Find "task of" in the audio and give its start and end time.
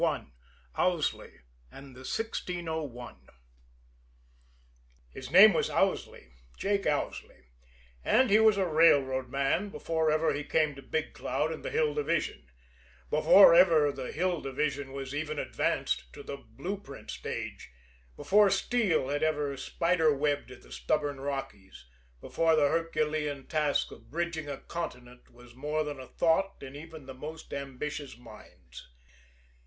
23.45-24.09